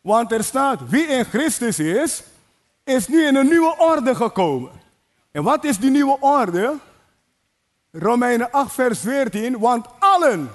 Want 0.00 0.32
er 0.32 0.44
staat, 0.44 0.80
wie 0.88 1.06
in 1.06 1.24
Christus 1.24 1.78
is, 1.78 2.22
is 2.84 3.08
nu 3.08 3.26
in 3.26 3.34
een 3.34 3.48
nieuwe 3.48 3.74
orde 3.78 4.14
gekomen. 4.14 4.70
En 5.32 5.42
wat 5.42 5.64
is 5.64 5.78
die 5.78 5.90
nieuwe 5.90 6.16
orde? 6.20 6.74
Romeinen 7.92 8.50
8, 8.50 8.72
vers 8.72 8.98
14. 8.98 9.58
Want 9.58 9.86
allen 9.98 10.50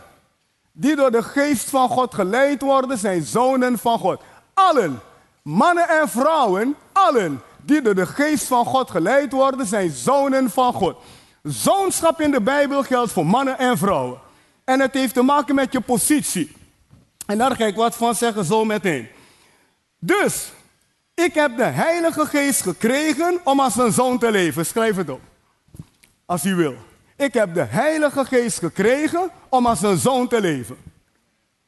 die 0.71 0.95
door 0.95 1.11
de 1.11 1.23
geest 1.23 1.69
van 1.69 1.89
God 1.89 2.13
geleid 2.13 2.61
worden, 2.61 2.97
zijn 2.97 3.23
zonen 3.23 3.77
van 3.77 3.99
God. 3.99 4.21
Allen. 4.53 4.99
Mannen 5.43 5.89
en 5.89 6.09
vrouwen, 6.09 6.75
allen 6.91 7.41
die 7.61 7.81
door 7.81 7.95
de 7.95 8.05
geest 8.05 8.47
van 8.47 8.65
God 8.65 8.91
geleid 8.91 9.31
worden, 9.31 9.65
zijn 9.65 9.91
zonen 9.91 10.49
van 10.49 10.73
God. 10.73 10.97
Zoonschap 11.43 12.21
in 12.21 12.31
de 12.31 12.41
Bijbel 12.41 12.83
geldt 12.83 13.11
voor 13.11 13.25
mannen 13.25 13.57
en 13.57 13.77
vrouwen. 13.77 14.19
En 14.63 14.79
het 14.79 14.93
heeft 14.93 15.13
te 15.13 15.21
maken 15.21 15.55
met 15.55 15.71
je 15.71 15.81
positie. 15.81 16.51
En 17.25 17.37
daar 17.37 17.55
ga 17.55 17.65
ik 17.65 17.75
wat 17.75 17.95
van 17.95 18.15
zeggen 18.15 18.45
zo 18.45 18.65
meteen. 18.65 19.07
Dus, 19.99 20.51
Ik 21.15 21.33
heb 21.33 21.57
de 21.57 21.63
Heilige 21.63 22.25
Geest 22.25 22.61
gekregen 22.61 23.39
om 23.43 23.59
als 23.59 23.75
een 23.75 23.91
zoon 23.91 24.19
te 24.19 24.31
leven. 24.31 24.65
Schrijf 24.65 24.95
het 24.95 25.09
op. 25.09 25.21
Als 26.25 26.45
u 26.45 26.55
wil. 26.55 26.75
Ik 27.15 27.33
heb 27.33 27.53
de 27.53 27.63
Heilige 27.63 28.25
Geest 28.25 28.59
gekregen 28.59 29.29
om 29.49 29.65
als 29.65 29.81
een 29.81 29.97
zoon 29.97 30.27
te 30.27 30.41
leven. 30.41 30.77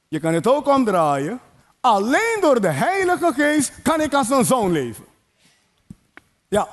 Je 0.08 0.20
kan 0.20 0.34
het 0.34 0.48
ook 0.48 0.67
omdraaien. 0.67 1.39
Alleen 1.86 2.38
door 2.42 2.62
de 2.62 2.68
Heilige 2.68 3.34
Geest 3.36 3.72
kan 3.82 4.01
ik 4.01 4.13
als 4.13 4.30
een 4.30 4.46
zoon 4.46 4.72
leven. 4.72 5.06
Ja, 6.48 6.68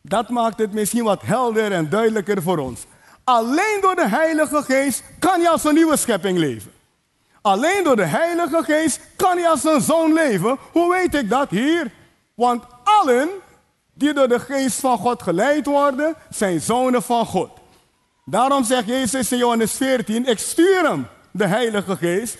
dat 0.00 0.28
maakt 0.28 0.58
het 0.58 0.72
misschien 0.72 1.04
wat 1.04 1.22
helder 1.22 1.72
en 1.72 1.88
duidelijker 1.88 2.42
voor 2.42 2.58
ons. 2.58 2.86
Alleen 3.24 3.78
door 3.80 3.94
de 3.94 4.08
Heilige 4.08 4.62
Geest 4.62 5.02
kan 5.18 5.40
je 5.40 5.48
als 5.48 5.64
een 5.64 5.74
nieuwe 5.74 5.96
schepping 5.96 6.38
leven. 6.38 6.72
Alleen 7.40 7.84
door 7.84 7.96
de 7.96 8.04
Heilige 8.04 8.62
Geest 8.62 9.00
kan 9.16 9.38
je 9.38 9.48
als 9.48 9.64
een 9.64 9.80
zoon 9.80 10.12
leven. 10.12 10.58
Hoe 10.72 10.92
weet 10.92 11.14
ik 11.14 11.30
dat 11.30 11.50
hier? 11.50 11.92
Want 12.34 12.64
allen 12.84 13.28
die 13.94 14.12
door 14.12 14.28
de 14.28 14.40
Geest 14.40 14.80
van 14.80 14.98
God 14.98 15.22
geleid 15.22 15.66
worden, 15.66 16.14
zijn 16.28 16.60
zonen 16.60 17.02
van 17.02 17.26
God. 17.26 17.50
Daarom 18.24 18.64
zegt 18.64 18.86
Jezus 18.86 19.32
in 19.32 19.38
Johannes 19.38 19.72
14: 19.72 20.26
Ik 20.26 20.38
stuur 20.38 20.88
hem, 20.88 21.06
de 21.30 21.46
Heilige 21.46 21.96
Geest. 21.96 22.36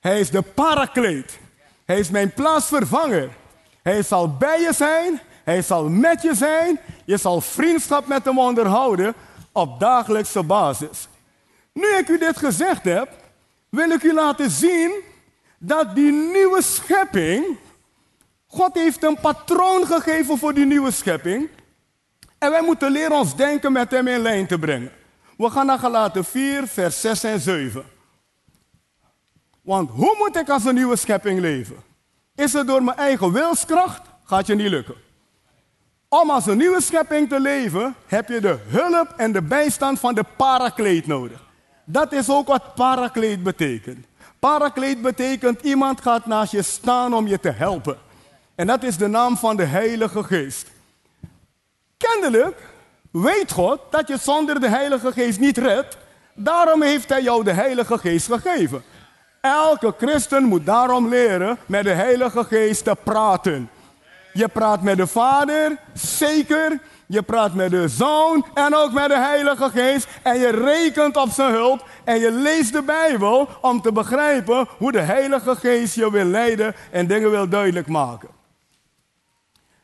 Hij 0.00 0.20
is 0.20 0.30
de 0.30 0.42
parakleet. 0.42 1.38
Hij 1.84 1.98
is 1.98 2.10
mijn 2.10 2.32
plaatsvervanger. 2.32 3.28
Hij 3.82 4.02
zal 4.02 4.36
bij 4.36 4.60
je 4.60 4.72
zijn. 4.72 5.20
Hij 5.44 5.62
zal 5.62 5.88
met 5.88 6.22
je 6.22 6.34
zijn. 6.34 6.80
Je 7.04 7.16
zal 7.16 7.40
vriendschap 7.40 8.06
met 8.06 8.24
hem 8.24 8.38
onderhouden 8.38 9.14
op 9.52 9.80
dagelijkse 9.80 10.42
basis. 10.42 11.08
Nu 11.72 11.86
ik 11.86 12.08
u 12.08 12.18
dit 12.18 12.36
gezegd 12.36 12.84
heb, 12.84 13.08
wil 13.68 13.90
ik 13.90 14.02
u 14.02 14.12
laten 14.12 14.50
zien 14.50 14.92
dat 15.58 15.94
die 15.94 16.12
nieuwe 16.12 16.62
schepping, 16.62 17.58
God 18.46 18.74
heeft 18.74 19.04
een 19.04 19.20
patroon 19.20 19.86
gegeven 19.86 20.38
voor 20.38 20.54
die 20.54 20.66
nieuwe 20.66 20.90
schepping. 20.90 21.48
En 22.38 22.50
wij 22.50 22.62
moeten 22.62 22.90
leren 22.90 23.16
ons 23.16 23.36
denken 23.36 23.72
met 23.72 23.90
hem 23.90 24.06
in 24.06 24.20
lijn 24.20 24.46
te 24.46 24.58
brengen. 24.58 24.92
We 25.36 25.50
gaan 25.50 25.66
naar 25.66 25.78
Galaten 25.78 26.24
4, 26.24 26.66
vers 26.66 27.00
6 27.00 27.24
en 27.24 27.40
7. 27.40 27.84
Want 29.62 29.90
hoe 29.90 30.14
moet 30.18 30.36
ik 30.36 30.48
als 30.48 30.64
een 30.64 30.74
nieuwe 30.74 30.96
schepping 30.96 31.40
leven? 31.40 31.76
Is 32.34 32.52
het 32.52 32.66
door 32.66 32.82
mijn 32.82 32.96
eigen 32.96 33.32
wilskracht? 33.32 34.00
Gaat 34.24 34.46
je 34.46 34.54
niet 34.54 34.68
lukken. 34.68 34.94
Om 36.08 36.30
als 36.30 36.46
een 36.46 36.56
nieuwe 36.56 36.80
schepping 36.80 37.28
te 37.28 37.40
leven, 37.40 37.94
heb 38.06 38.28
je 38.28 38.40
de 38.40 38.58
hulp 38.66 39.14
en 39.16 39.32
de 39.32 39.42
bijstand 39.42 40.00
van 40.00 40.14
de 40.14 40.24
parakleed 40.36 41.06
nodig. 41.06 41.42
Dat 41.84 42.12
is 42.12 42.30
ook 42.30 42.46
wat 42.46 42.74
parakleed 42.74 43.42
betekent. 43.42 44.06
Parakleed 44.38 45.02
betekent 45.02 45.60
iemand 45.62 46.00
gaat 46.00 46.26
naast 46.26 46.52
je 46.52 46.62
staan 46.62 47.14
om 47.14 47.26
je 47.26 47.40
te 47.40 47.50
helpen. 47.50 47.98
En 48.54 48.66
dat 48.66 48.82
is 48.82 48.96
de 48.96 49.06
naam 49.06 49.36
van 49.36 49.56
de 49.56 49.64
Heilige 49.64 50.22
Geest. 50.22 50.66
Kennelijk 51.96 52.56
weet 53.10 53.52
God 53.52 53.80
dat 53.90 54.08
je 54.08 54.18
zonder 54.18 54.60
de 54.60 54.68
Heilige 54.68 55.12
Geest 55.12 55.40
niet 55.40 55.58
redt. 55.58 55.96
Daarom 56.34 56.82
heeft 56.82 57.08
Hij 57.08 57.22
jou 57.22 57.44
de 57.44 57.52
Heilige 57.52 57.98
Geest 57.98 58.26
gegeven. 58.26 58.82
Elke 59.40 59.94
christen 59.98 60.44
moet 60.44 60.66
daarom 60.66 61.08
leren 61.08 61.58
met 61.66 61.84
de 61.84 61.90
Heilige 61.90 62.44
Geest 62.44 62.84
te 62.84 62.96
praten. 63.04 63.70
Je 64.32 64.48
praat 64.48 64.82
met 64.82 64.96
de 64.96 65.06
Vader, 65.06 65.78
zeker. 65.94 66.80
Je 67.06 67.22
praat 67.22 67.54
met 67.54 67.70
de 67.70 67.88
Zoon 67.88 68.46
en 68.54 68.74
ook 68.74 68.92
met 68.92 69.08
de 69.08 69.18
Heilige 69.18 69.70
Geest. 69.70 70.08
En 70.22 70.38
je 70.38 70.50
rekent 70.50 71.16
op 71.16 71.30
zijn 71.30 71.52
hulp. 71.52 71.88
En 72.04 72.18
je 72.18 72.30
leest 72.30 72.72
de 72.72 72.82
Bijbel 72.82 73.48
om 73.60 73.82
te 73.82 73.92
begrijpen 73.92 74.68
hoe 74.78 74.92
de 74.92 75.00
Heilige 75.00 75.56
Geest 75.56 75.94
je 75.94 76.10
wil 76.10 76.24
leiden 76.24 76.74
en 76.90 77.06
dingen 77.06 77.30
wil 77.30 77.48
duidelijk 77.48 77.86
maken. 77.86 78.28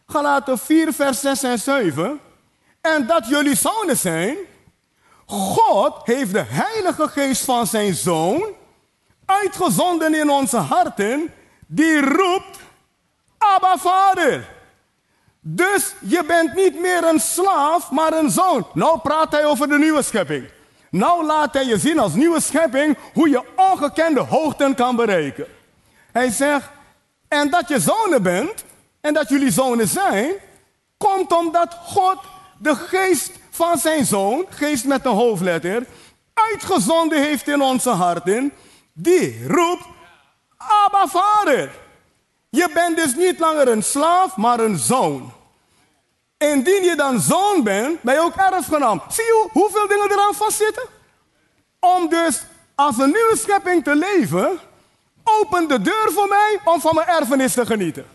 Galaten 0.06 0.58
4, 0.58 0.92
vers 0.92 1.20
6 1.20 1.42
en 1.42 1.58
7. 1.58 2.20
En 2.80 3.06
dat 3.06 3.28
jullie 3.28 3.56
zonen 3.56 3.96
zijn. 3.96 4.36
God 5.26 6.00
heeft 6.04 6.32
de 6.32 6.44
Heilige 6.46 7.08
Geest 7.08 7.44
van 7.44 7.66
zijn 7.66 7.94
Zoon 7.94 8.55
uitgezonden 9.26 10.14
in 10.14 10.30
onze 10.30 10.56
harten. 10.56 11.34
Die 11.66 12.00
roept, 12.00 12.58
Abba 13.38 13.76
Vader. 13.76 14.48
Dus 15.40 15.94
je 16.00 16.24
bent 16.26 16.54
niet 16.54 16.80
meer 16.80 17.04
een 17.04 17.20
slaaf, 17.20 17.90
maar 17.90 18.12
een 18.12 18.30
zoon. 18.30 18.66
Nou 18.72 18.98
praat 18.98 19.32
hij 19.32 19.46
over 19.46 19.68
de 19.68 19.78
nieuwe 19.78 20.02
schepping. 20.02 20.48
Nou 20.90 21.24
laat 21.24 21.54
hij 21.54 21.64
je 21.64 21.78
zien 21.78 21.98
als 21.98 22.14
nieuwe 22.14 22.40
schepping 22.40 22.96
hoe 23.12 23.28
je 23.28 23.42
ongekende 23.56 24.20
hoogten 24.20 24.74
kan 24.74 24.96
bereiken. 24.96 25.46
Hij 26.12 26.30
zegt, 26.30 26.68
en 27.28 27.50
dat 27.50 27.68
je 27.68 27.80
zonen 27.80 28.22
bent 28.22 28.64
en 29.00 29.14
dat 29.14 29.28
jullie 29.28 29.50
zonen 29.50 29.88
zijn, 29.88 30.32
komt 30.96 31.32
omdat 31.32 31.78
God 31.82 32.18
de 32.58 32.74
geest 32.74 33.30
van 33.50 33.78
zijn 33.78 34.04
zoon, 34.04 34.46
geest 34.48 34.84
met 34.84 35.04
een 35.04 35.12
hoofdletter, 35.12 35.86
uitgezonden 36.34 37.22
heeft 37.22 37.48
in 37.48 37.62
onze 37.62 37.90
harten, 37.90 38.52
die 38.96 39.48
roept, 39.48 39.84
Abba 40.56 41.06
Vader. 41.06 41.70
Je 42.48 42.70
bent 42.74 42.96
dus 42.96 43.14
niet 43.14 43.38
langer 43.38 43.68
een 43.68 43.82
slaaf, 43.82 44.36
maar 44.36 44.60
een 44.60 44.78
zoon. 44.78 45.32
Indien 46.38 46.82
je 46.82 46.96
dan 46.96 47.20
zoon 47.20 47.62
bent, 47.62 48.02
ben 48.02 48.14
je 48.14 48.20
ook 48.20 48.36
erfgenaam. 48.36 49.02
Zie 49.08 49.24
je 49.24 49.48
hoeveel 49.52 49.88
dingen 49.88 50.10
eraan 50.10 50.34
vastzitten? 50.34 50.82
Om 51.80 52.08
dus 52.08 52.42
als 52.74 52.98
een 52.98 53.10
nieuwe 53.10 53.36
schepping 53.36 53.84
te 53.84 53.96
leven, 53.96 54.58
open 55.24 55.68
de 55.68 55.82
deur 55.82 56.10
voor 56.12 56.28
mij 56.28 56.58
om 56.64 56.80
van 56.80 56.94
mijn 56.94 57.08
erfenis 57.08 57.52
te 57.52 57.66
genieten. 57.66 58.06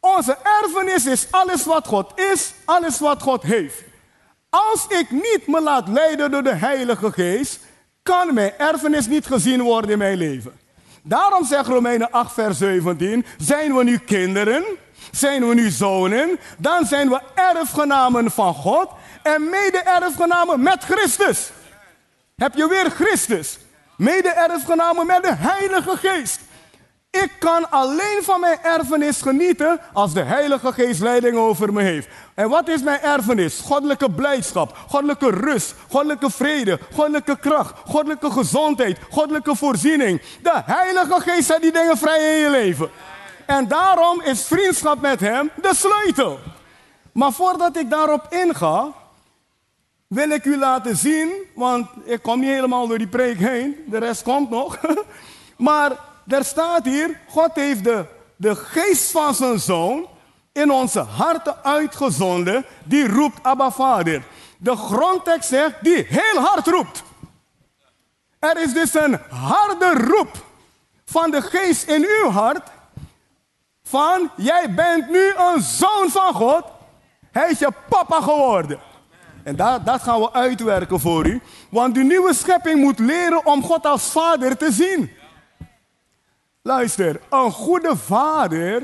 Onze 0.00 0.38
erfenis 0.62 1.06
is 1.06 1.26
alles 1.30 1.64
wat 1.64 1.86
God 1.86 2.20
is, 2.20 2.52
alles 2.64 2.98
wat 2.98 3.22
God 3.22 3.42
heeft. 3.42 3.82
Als 4.50 4.86
ik 4.88 5.10
niet 5.10 5.46
me 5.46 5.60
laat 5.60 5.88
leiden 5.88 6.30
door 6.30 6.42
de 6.42 6.54
Heilige 6.54 7.12
Geest, 7.12 7.60
kan 8.02 8.34
mijn 8.34 8.52
erfenis 8.58 9.06
niet 9.06 9.26
gezien 9.26 9.62
worden 9.62 9.90
in 9.90 9.98
mijn 9.98 10.18
leven. 10.18 10.60
Daarom 11.02 11.44
zegt 11.44 11.66
Romeinen 11.66 12.10
8, 12.10 12.32
vers 12.32 12.58
17: 12.58 13.24
Zijn 13.38 13.76
we 13.76 13.84
nu 13.84 13.98
kinderen? 13.98 14.64
Zijn 15.10 15.48
we 15.48 15.54
nu 15.54 15.70
zonen? 15.70 16.38
Dan 16.58 16.86
zijn 16.86 17.08
we 17.08 17.20
erfgenamen 17.34 18.30
van 18.30 18.54
God 18.54 18.90
en 19.22 19.50
mede-erfgenamen 19.50 20.62
met 20.62 20.84
Christus. 20.84 21.50
Heb 22.36 22.54
je 22.54 22.68
weer 22.68 22.90
Christus? 22.90 23.58
Mede-erfgenamen 23.96 25.06
met 25.06 25.22
de 25.22 25.34
Heilige 25.34 25.96
Geest. 25.96 26.40
Ik 27.10 27.32
kan 27.38 27.70
alleen 27.70 28.18
van 28.22 28.40
mijn 28.40 28.58
erfenis 28.62 29.22
genieten 29.22 29.80
als 29.92 30.12
de 30.12 30.22
Heilige 30.22 30.72
Geest 30.72 31.00
leiding 31.00 31.36
over 31.36 31.72
me 31.72 31.82
heeft. 31.82 32.08
En 32.34 32.48
wat 32.48 32.68
is 32.68 32.82
mijn 32.82 33.00
erfenis? 33.00 33.60
Goddelijke 33.60 34.10
blijdschap, 34.10 34.76
goddelijke 34.88 35.30
rust, 35.30 35.74
goddelijke 35.88 36.30
vrede, 36.30 36.78
goddelijke 36.94 37.38
kracht, 37.38 37.74
goddelijke 37.86 38.30
gezondheid, 38.30 38.98
goddelijke 39.10 39.56
voorziening. 39.56 40.22
De 40.42 40.62
Heilige 40.64 41.20
Geest 41.20 41.46
zet 41.46 41.62
die 41.62 41.72
dingen 41.72 41.96
vrij 41.96 42.34
in 42.34 42.42
je 42.42 42.50
leven. 42.50 42.90
En 43.46 43.68
daarom 43.68 44.20
is 44.22 44.42
vriendschap 44.42 45.00
met 45.00 45.20
Hem 45.20 45.50
de 45.62 45.74
sleutel. 45.74 46.38
Maar 47.12 47.32
voordat 47.32 47.76
ik 47.76 47.90
daarop 47.90 48.26
inga, 48.28 48.92
wil 50.06 50.30
ik 50.30 50.44
u 50.44 50.58
laten 50.58 50.96
zien, 50.96 51.32
want 51.54 51.88
ik 52.04 52.22
kom 52.22 52.40
niet 52.40 52.50
helemaal 52.50 52.86
door 52.86 52.98
die 52.98 53.06
preek 53.06 53.38
heen, 53.38 53.76
de 53.86 53.98
rest 53.98 54.22
komt 54.22 54.50
nog. 54.50 54.78
Maar 55.56 56.09
er 56.32 56.44
staat 56.44 56.84
hier, 56.84 57.20
God 57.28 57.50
heeft 57.54 57.84
de, 57.84 58.04
de 58.36 58.54
geest 58.56 59.10
van 59.10 59.34
zijn 59.34 59.58
zoon 59.58 60.06
in 60.52 60.70
onze 60.70 61.00
harten 61.00 61.64
uitgezonden, 61.64 62.64
die 62.84 63.08
roept 63.08 63.42
Abba 63.42 63.70
Vader. 63.70 64.22
De 64.58 64.76
grondtekst 64.76 65.48
zegt, 65.48 65.74
die 65.80 66.06
heel 66.08 66.42
hard 66.42 66.66
roept. 66.66 67.02
Er 68.38 68.62
is 68.62 68.72
dus 68.72 68.94
een 68.94 69.18
harde 69.28 69.92
roep 69.92 70.44
van 71.04 71.30
de 71.30 71.42
geest 71.42 71.88
in 71.88 72.06
uw 72.22 72.30
hart, 72.30 72.68
van 73.82 74.30
jij 74.36 74.74
bent 74.74 75.10
nu 75.10 75.32
een 75.36 75.62
zoon 75.62 76.10
van 76.10 76.34
God, 76.34 76.64
hij 77.30 77.50
is 77.50 77.58
je 77.58 77.72
papa 77.88 78.20
geworden. 78.20 78.78
En 79.42 79.56
dat, 79.56 79.86
dat 79.86 80.02
gaan 80.02 80.20
we 80.20 80.32
uitwerken 80.32 81.00
voor 81.00 81.26
u. 81.26 81.40
Want 81.70 81.94
de 81.94 82.02
nieuwe 82.02 82.34
schepping 82.34 82.80
moet 82.80 82.98
leren 82.98 83.46
om 83.46 83.62
God 83.62 83.86
als 83.86 84.10
vader 84.10 84.56
te 84.56 84.72
zien. 84.72 85.10
Luister, 86.62 87.20
een 87.30 87.50
goede 87.50 87.96
vader 87.96 88.82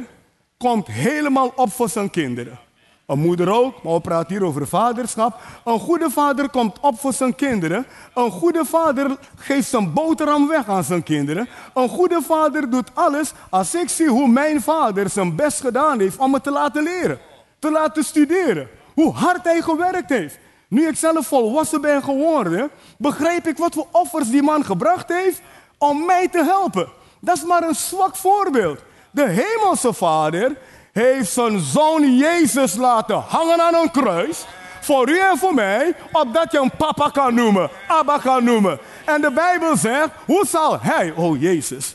komt 0.58 0.86
helemaal 0.86 1.52
op 1.56 1.72
voor 1.72 1.88
zijn 1.88 2.10
kinderen. 2.10 2.58
Een 3.06 3.18
moeder 3.18 3.52
ook, 3.52 3.82
maar 3.82 3.92
we 3.94 4.00
praten 4.00 4.36
hier 4.36 4.44
over 4.44 4.68
vaderschap. 4.68 5.40
Een 5.64 5.78
goede 5.78 6.10
vader 6.10 6.48
komt 6.50 6.80
op 6.80 7.00
voor 7.00 7.12
zijn 7.12 7.34
kinderen. 7.34 7.86
Een 8.14 8.30
goede 8.30 8.64
vader 8.64 9.16
geeft 9.36 9.68
zijn 9.68 9.92
boterham 9.92 10.48
weg 10.48 10.68
aan 10.68 10.84
zijn 10.84 11.02
kinderen. 11.02 11.48
Een 11.74 11.88
goede 11.88 12.22
vader 12.22 12.70
doet 12.70 12.90
alles 12.94 13.32
als 13.50 13.74
ik 13.74 13.88
zie 13.88 14.08
hoe 14.08 14.28
mijn 14.28 14.62
vader 14.62 15.10
zijn 15.10 15.36
best 15.36 15.60
gedaan 15.60 16.00
heeft 16.00 16.18
om 16.18 16.30
me 16.30 16.40
te 16.40 16.50
laten 16.50 16.82
leren. 16.82 17.18
Te 17.58 17.70
laten 17.70 18.04
studeren. 18.04 18.68
Hoe 18.94 19.12
hard 19.12 19.44
hij 19.44 19.62
gewerkt 19.62 20.08
heeft. 20.10 20.38
Nu 20.68 20.88
ik 20.88 20.96
zelf 20.96 21.26
volwassen 21.26 21.80
ben 21.80 22.02
geworden, 22.02 22.70
begrijp 22.98 23.46
ik 23.46 23.56
wat 23.56 23.74
voor 23.74 23.86
offers 23.92 24.30
die 24.30 24.42
man 24.42 24.64
gebracht 24.64 25.08
heeft 25.08 25.40
om 25.78 26.04
mij 26.04 26.28
te 26.28 26.44
helpen. 26.44 26.88
Dat 27.26 27.36
is 27.36 27.44
maar 27.44 27.62
een 27.62 27.74
zwak 27.74 28.16
voorbeeld. 28.16 28.78
De 29.10 29.28
hemelse 29.28 29.92
vader 29.92 30.56
heeft 30.92 31.32
zijn 31.32 31.60
zoon 31.60 32.16
Jezus 32.16 32.74
laten 32.74 33.16
hangen 33.16 33.60
aan 33.60 33.74
een 33.74 33.90
kruis. 33.90 34.44
Voor 34.80 35.08
u 35.08 35.18
en 35.18 35.38
voor 35.38 35.54
mij, 35.54 35.94
opdat 36.12 36.52
je 36.52 36.58
hem 36.58 36.70
papa 36.76 37.08
kan 37.08 37.34
noemen, 37.34 37.70
Abba 37.88 38.18
kan 38.18 38.44
noemen. 38.44 38.78
En 39.04 39.20
de 39.20 39.30
Bijbel 39.30 39.76
zegt, 39.76 40.08
hoe 40.24 40.46
zal 40.46 40.80
hij, 40.80 41.12
oh 41.16 41.40
Jezus, 41.40 41.94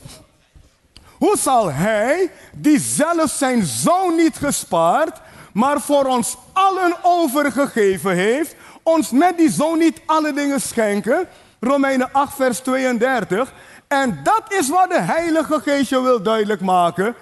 hoe 1.17 1.37
zal 1.37 1.71
hij, 1.71 2.31
die 2.53 2.79
zelf 2.79 3.31
zijn 3.31 3.65
zoon 3.65 4.15
niet 4.15 4.37
gespaard, 4.37 5.21
maar 5.53 5.81
voor 5.81 6.05
ons 6.05 6.37
allen 6.53 6.95
overgegeven 7.01 8.15
heeft, 8.15 8.55
ons 8.83 9.11
met 9.11 9.37
die 9.37 9.51
zoon 9.51 9.77
niet 9.77 10.01
alle 10.05 10.33
dingen 10.33 10.61
schenken? 10.61 11.27
Romeinen 11.63 12.09
8, 12.11 12.35
vers 12.35 12.59
32. 12.59 13.53
En 13.87 14.19
dat 14.23 14.43
is 14.47 14.69
wat 14.69 14.89
de 14.89 15.01
Heilige 15.01 15.59
Geest 15.59 15.89
je 15.89 16.01
wil 16.01 16.21
duidelijk 16.21 16.61
maken. 16.61 17.15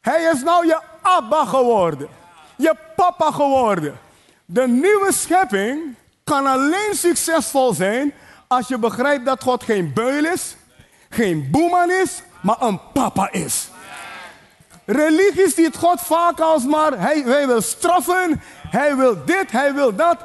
Hij 0.00 0.30
is 0.34 0.42
nou 0.42 0.66
je 0.66 0.80
Abba 1.02 1.44
geworden. 1.44 2.08
Je 2.56 2.74
papa 2.96 3.30
geworden. 3.30 3.98
De 4.44 4.68
nieuwe 4.68 5.12
schepping 5.12 5.94
kan 6.24 6.46
alleen 6.46 6.94
succesvol 6.94 7.72
zijn 7.72 8.14
als 8.46 8.68
je 8.68 8.78
begrijpt 8.78 9.24
dat 9.24 9.42
God 9.42 9.62
geen 9.62 9.92
beul 9.94 10.24
is, 10.24 10.56
geen 11.08 11.48
boeman 11.50 11.90
is, 11.90 12.22
maar 12.40 12.56
een 12.60 12.80
papa 12.92 13.30
is. 13.32 13.68
Religies 14.84 15.54
die 15.54 15.64
het 15.64 15.76
God 15.76 16.00
vaak 16.00 16.40
als 16.40 16.64
maar 16.64 16.98
hij, 16.98 17.20
hij 17.20 17.46
wil 17.46 17.60
straffen, 17.60 18.42
hij 18.68 18.96
wil 18.96 19.24
dit, 19.24 19.50
hij 19.50 19.74
wil 19.74 19.94
dat. 19.94 20.18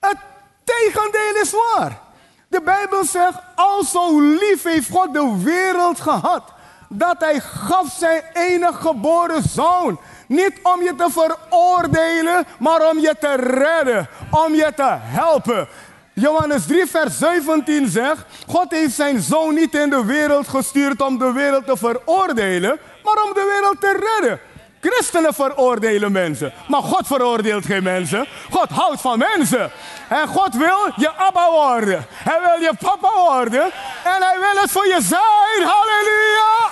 Het 0.00 0.16
tegendeel 0.64 1.42
is 1.42 1.52
waar. 1.52 2.08
De 2.50 2.60
Bijbel 2.60 3.04
zegt, 3.04 3.38
al 3.54 3.84
zo 3.84 4.20
lief 4.20 4.62
heeft 4.62 4.90
God 4.90 5.14
de 5.14 5.40
wereld 5.44 6.00
gehad, 6.00 6.42
dat 6.88 7.14
hij 7.18 7.40
gaf 7.40 7.94
zijn 7.98 8.22
enige 8.32 8.72
geboren 8.72 9.42
zoon. 9.48 10.00
Niet 10.26 10.52
om 10.62 10.82
je 10.82 10.94
te 10.94 11.06
veroordelen, 11.10 12.44
maar 12.58 12.88
om 12.88 12.98
je 12.98 13.14
te 13.20 13.34
redden, 13.34 14.08
om 14.30 14.54
je 14.54 14.72
te 14.76 14.96
helpen. 14.98 15.68
Johannes 16.12 16.66
3, 16.66 16.86
vers 16.86 17.18
17 17.18 17.88
zegt: 17.88 18.24
God 18.46 18.70
heeft 18.70 18.94
zijn 18.94 19.20
zoon 19.20 19.54
niet 19.54 19.74
in 19.74 19.90
de 19.90 20.04
wereld 20.04 20.48
gestuurd 20.48 21.02
om 21.02 21.18
de 21.18 21.32
wereld 21.32 21.66
te 21.66 21.76
veroordelen, 21.76 22.78
maar 23.04 23.22
om 23.22 23.34
de 23.34 23.58
wereld 23.58 23.80
te 23.80 24.18
redden. 24.18 24.40
Christenen 24.80 25.34
veroordelen 25.34 26.12
mensen, 26.12 26.52
maar 26.68 26.82
God 26.82 27.06
veroordeelt 27.06 27.64
geen 27.64 27.82
mensen. 27.82 28.26
God 28.50 28.68
houdt 28.68 29.00
van 29.00 29.18
mensen. 29.18 29.70
En 30.08 30.28
God 30.28 30.54
wil 30.54 30.92
je 30.96 31.12
Abba 31.16 31.50
worden. 31.50 32.06
Hij 32.08 32.40
wil 32.40 32.68
je 32.68 32.72
papa 32.78 33.10
worden. 33.14 33.62
En 34.04 34.22
hij 34.22 34.36
wil 34.40 34.62
het 34.62 34.70
voor 34.70 34.86
je 34.86 34.98
zijn. 35.02 35.68
Halleluja. 35.68 36.70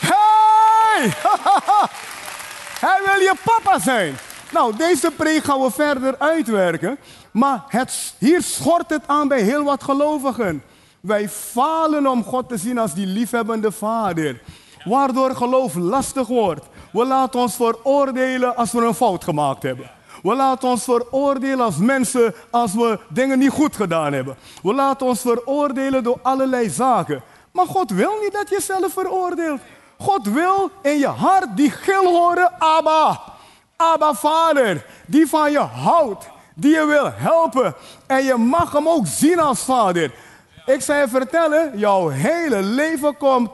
Hey! 0.00 1.12
hij 2.88 3.00
wil 3.04 3.20
je 3.20 3.34
papa 3.44 3.78
zijn. 3.78 4.18
Nou, 4.50 4.76
deze 4.76 5.10
preek 5.10 5.44
gaan 5.44 5.60
we 5.60 5.70
verder 5.70 6.14
uitwerken. 6.18 6.98
Maar 7.30 7.64
het, 7.68 8.14
hier 8.18 8.42
schort 8.42 8.90
het 8.90 9.02
aan 9.06 9.28
bij 9.28 9.40
heel 9.40 9.64
wat 9.64 9.82
gelovigen. 9.82 10.62
Wij 11.00 11.28
falen 11.28 12.06
om 12.06 12.24
God 12.24 12.48
te 12.48 12.56
zien 12.56 12.78
als 12.78 12.94
die 12.94 13.06
liefhebbende 13.06 13.72
vader. 13.72 14.40
Waardoor 14.84 15.36
geloof 15.36 15.74
lastig 15.74 16.26
wordt. 16.26 16.66
We 16.90 17.04
laten 17.04 17.40
ons 17.40 17.54
veroordelen 17.54 18.56
als 18.56 18.72
we 18.72 18.84
een 18.84 18.94
fout 18.94 19.24
gemaakt 19.24 19.62
hebben. 19.62 19.90
We 20.22 20.34
laten 20.34 20.68
ons 20.68 20.84
veroordelen 20.84 21.60
als 21.60 21.76
mensen 21.76 22.34
als 22.50 22.74
we 22.74 22.98
dingen 23.08 23.38
niet 23.38 23.50
goed 23.50 23.76
gedaan 23.76 24.12
hebben. 24.12 24.36
We 24.62 24.74
laten 24.74 25.06
ons 25.06 25.20
veroordelen 25.20 26.02
door 26.02 26.18
allerlei 26.22 26.70
zaken. 26.70 27.22
Maar 27.52 27.66
God 27.66 27.90
wil 27.90 28.12
niet 28.22 28.32
dat 28.32 28.48
je 28.48 28.54
jezelf 28.54 28.92
veroordeelt. 28.92 29.60
God 29.98 30.26
wil 30.26 30.70
in 30.82 30.98
je 30.98 31.06
hart 31.06 31.56
die 31.56 31.70
gil 31.70 32.04
horen, 32.04 32.52
Abba. 32.58 33.22
Abba 33.76 34.14
Vader, 34.14 34.86
die 35.06 35.26
van 35.26 35.50
je 35.50 35.58
houdt, 35.58 36.28
die 36.54 36.74
je 36.74 36.86
wil 36.86 37.10
helpen. 37.14 37.74
En 38.06 38.24
je 38.24 38.34
mag 38.34 38.72
hem 38.72 38.88
ook 38.88 39.06
zien 39.06 39.40
als 39.40 39.60
vader. 39.60 40.12
Ik 40.66 40.80
zou 40.80 40.98
je 40.98 41.08
vertellen, 41.08 41.78
jouw 41.78 42.08
hele 42.08 42.62
leven 42.62 43.16
komt, 43.16 43.50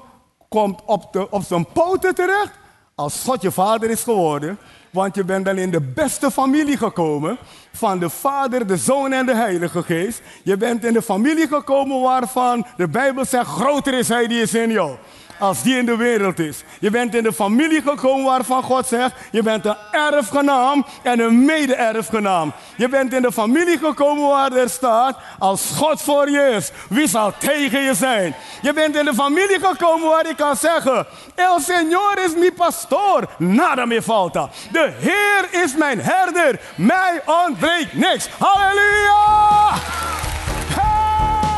komt 0.48 0.80
op, 0.84 1.12
de, 1.12 1.30
op 1.30 1.42
zijn 1.42 1.66
poten 1.72 2.14
terecht 2.14 2.52
als 2.94 3.22
God 3.24 3.42
je 3.42 3.50
vader 3.50 3.90
is 3.90 4.02
geworden. 4.02 4.58
Want 4.90 5.14
je 5.14 5.24
bent 5.24 5.44
dan 5.44 5.58
in 5.58 5.70
de 5.70 5.80
beste 5.80 6.30
familie 6.30 6.76
gekomen. 6.76 7.38
Van 7.72 7.98
de 7.98 8.10
Vader, 8.10 8.66
de 8.66 8.76
Zoon 8.76 9.12
en 9.12 9.26
de 9.26 9.34
Heilige 9.34 9.82
Geest. 9.82 10.22
Je 10.42 10.56
bent 10.56 10.84
in 10.84 10.92
de 10.92 11.02
familie 11.02 11.46
gekomen 11.46 12.00
waarvan 12.00 12.66
de 12.76 12.88
Bijbel 12.88 13.24
zegt: 13.24 13.46
groter 13.46 13.94
is 13.94 14.08
Hij 14.08 14.26
die 14.26 14.42
is 14.42 14.54
in 14.54 14.70
jou 14.70 14.96
als 15.44 15.62
die 15.62 15.76
in 15.76 15.86
de 15.86 15.96
wereld 15.96 16.38
is. 16.38 16.64
Je 16.80 16.90
bent 16.90 17.14
in 17.14 17.22
de 17.22 17.32
familie 17.32 17.82
gekomen 17.82 18.24
waarvan 18.24 18.62
God 18.62 18.86
zegt, 18.86 19.14
je 19.30 19.42
bent 19.42 19.64
een 19.64 19.76
erfgenaam 19.90 20.86
en 21.02 21.20
een 21.20 21.44
mede-erfgenaam. 21.44 22.52
Je 22.76 22.88
bent 22.88 23.12
in 23.12 23.22
de 23.22 23.32
familie 23.32 23.78
gekomen 23.78 24.28
waar 24.28 24.52
er 24.52 24.70
staat, 24.70 25.18
als 25.38 25.72
God 25.76 26.02
voor 26.02 26.30
je 26.30 26.52
is, 26.56 26.70
wie 26.88 27.08
zal 27.08 27.32
tegen 27.38 27.80
je 27.80 27.94
zijn? 27.94 28.34
Je 28.62 28.72
bent 28.72 28.96
in 28.96 29.04
de 29.04 29.14
familie 29.14 29.58
gekomen 29.60 30.08
waar 30.08 30.26
je 30.26 30.34
kan 30.34 30.56
zeggen, 30.56 31.06
El 31.34 31.60
Señor 31.60 32.24
is 32.24 32.34
mi 32.36 32.52
pastor, 32.52 33.24
nada 33.38 33.84
me 33.84 34.02
falta. 34.02 34.48
De 34.72 34.92
Heer 34.98 35.62
is 35.62 35.76
mijn 35.76 36.00
herder, 36.00 36.60
mij 36.74 37.22
ontbreekt 37.26 37.94
niks. 37.94 38.28
Halleluja! 38.38 39.74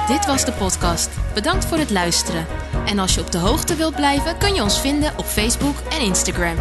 Dit 0.07 0.27
was 0.27 0.45
de 0.45 0.53
podcast. 0.53 1.11
Bedankt 1.35 1.65
voor 1.65 1.79
het 1.79 1.91
luisteren. 1.91 2.66
En 2.87 2.99
als 2.99 3.15
je 3.15 3.21
op 3.21 3.33
de 3.33 3.39
hoogte 3.39 3.75
wilt 3.75 3.95
blijven, 3.95 4.39
kun 4.39 4.55
je 4.55 4.63
ons 4.63 4.81
vinden 4.81 5.13
op 5.17 5.25
Facebook 5.25 5.77
en 5.91 6.01
Instagram. 6.01 6.57